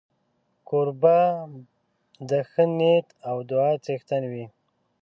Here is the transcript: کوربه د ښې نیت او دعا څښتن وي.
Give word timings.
کوربه 0.67 1.19
د 2.29 2.31
ښې 2.49 2.65
نیت 2.77 3.07
او 3.29 3.37
دعا 3.49 3.71
څښتن 3.85 4.23
وي. 4.31 4.45